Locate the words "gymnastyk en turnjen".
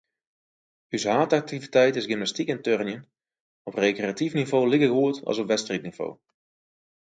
2.11-3.03